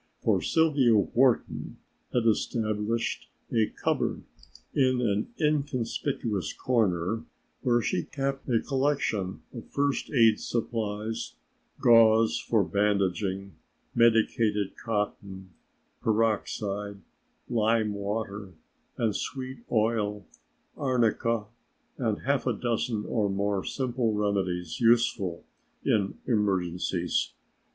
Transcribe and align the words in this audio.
For 0.23 0.41
Sylvia 0.41 0.97
Wharton 0.97 1.77
had 2.11 2.25
established 2.25 3.29
a 3.53 3.67
cupboard 3.67 4.23
in 4.73 4.99
an 4.99 5.27
inconspicuous 5.39 6.53
corner 6.53 7.25
where 7.61 7.83
she 7.83 8.01
kept 8.05 8.49
a 8.49 8.59
collection 8.61 9.43
of 9.53 9.69
first 9.69 10.09
aid 10.09 10.39
supplies: 10.39 11.35
gauze 11.79 12.39
for 12.39 12.63
bandaging, 12.63 13.53
medicated 13.93 14.75
cotton, 14.75 15.51
peroxide, 16.01 17.01
lime 17.47 17.93
water 17.93 18.55
and 18.97 19.15
sweet 19.15 19.59
oil, 19.71 20.25
arnica, 20.75 21.45
and 21.99 22.21
half 22.23 22.47
a 22.47 22.53
dozen 22.53 23.05
or 23.05 23.29
more 23.29 23.63
simple 23.63 24.15
remedies 24.15 24.79
useful 24.81 25.45
in 25.85 26.17
emergencies. 26.25 27.33